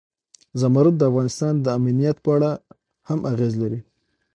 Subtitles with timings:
[0.59, 2.51] زمرد د افغانستان د امنیت په اړه
[3.07, 3.79] هم اغېز لري.